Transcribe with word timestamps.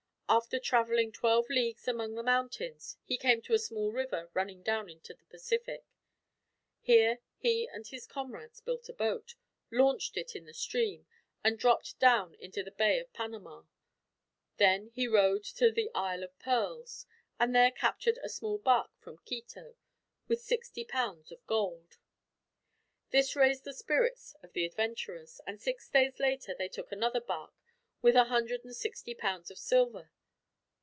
After 0.33 0.59
traveling 0.61 1.11
twelve 1.11 1.49
leagues 1.49 1.89
among 1.89 2.15
the 2.15 2.23
mountains, 2.23 2.95
he 3.03 3.17
came 3.17 3.41
to 3.41 3.53
a 3.53 3.59
small 3.59 3.91
river 3.91 4.29
running 4.33 4.63
down 4.63 4.89
into 4.89 5.13
the 5.13 5.25
Pacific. 5.25 5.83
Here 6.79 7.19
he 7.35 7.67
and 7.67 7.85
his 7.85 8.07
comrades 8.07 8.61
built 8.61 8.87
a 8.87 8.93
boat, 8.93 9.35
launched 9.71 10.15
it 10.15 10.33
in 10.33 10.45
the 10.45 10.53
stream, 10.53 11.05
and 11.43 11.59
dropped 11.59 11.99
down 11.99 12.35
into 12.35 12.63
the 12.63 12.71
bay 12.71 12.97
of 13.01 13.11
Panama. 13.11 13.63
Then 14.55 14.87
he 14.93 15.05
rowed 15.05 15.43
to 15.57 15.69
the 15.69 15.91
Isle 15.93 16.23
of 16.23 16.39
Pearls, 16.39 17.05
and 17.37 17.53
there 17.53 17.69
captured 17.69 18.17
a 18.23 18.29
small 18.29 18.57
barque, 18.57 18.97
from 19.01 19.17
Quito, 19.25 19.75
with 20.29 20.39
sixty 20.39 20.85
pounds 20.85 21.33
of 21.33 21.45
gold. 21.45 21.97
This 23.09 23.35
raised 23.35 23.65
the 23.65 23.73
spirits 23.73 24.33
of 24.41 24.53
the 24.53 24.63
adventurers, 24.63 25.41
and 25.45 25.59
six 25.59 25.89
days 25.89 26.21
later 26.21 26.55
they 26.57 26.69
took 26.69 26.93
another 26.93 27.19
barque, 27.19 27.65
with 28.01 28.15
a 28.15 28.23
hundred 28.31 28.63
and 28.63 28.73
sixty 28.77 29.13
pounds 29.13 29.51
of 29.51 29.57
silver. 29.57 30.09